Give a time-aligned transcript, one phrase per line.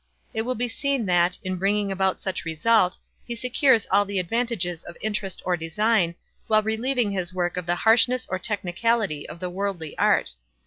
[0.33, 4.81] It will be seen that, in bringing about such result, he secures all the advantages
[4.83, 6.15] of interest or design,
[6.47, 10.33] while relieving his work of the harshness or technicality of the worldly art.